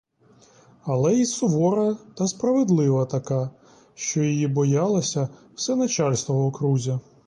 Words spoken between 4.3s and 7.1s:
боялося все начальство в окрузі.